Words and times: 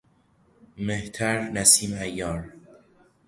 مهتر 0.77 1.49
نسیم 1.51 1.93
عیار 1.93 2.53